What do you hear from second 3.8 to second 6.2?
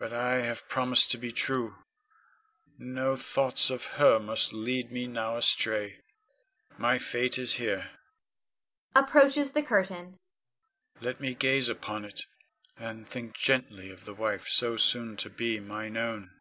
her must lead me now astray.